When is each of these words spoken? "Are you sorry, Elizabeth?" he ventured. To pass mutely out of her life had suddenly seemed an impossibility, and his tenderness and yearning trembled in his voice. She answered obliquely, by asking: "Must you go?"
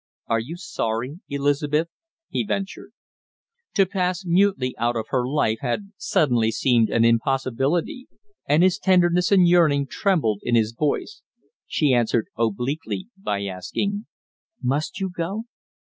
"Are 0.25 0.39
you 0.39 0.57
sorry, 0.57 1.19
Elizabeth?" 1.29 1.87
he 2.27 2.43
ventured. 2.43 2.91
To 3.75 3.85
pass 3.85 4.25
mutely 4.25 4.75
out 4.79 4.95
of 4.95 5.09
her 5.09 5.27
life 5.27 5.59
had 5.61 5.91
suddenly 5.95 6.49
seemed 6.49 6.89
an 6.89 7.05
impossibility, 7.05 8.07
and 8.47 8.63
his 8.63 8.79
tenderness 8.79 9.31
and 9.31 9.47
yearning 9.47 9.85
trembled 9.85 10.39
in 10.41 10.55
his 10.55 10.73
voice. 10.75 11.21
She 11.67 11.93
answered 11.93 12.29
obliquely, 12.35 13.09
by 13.15 13.43
asking: 13.45 14.07
"Must 14.63 14.99
you 14.99 15.11
go?" 15.15 15.43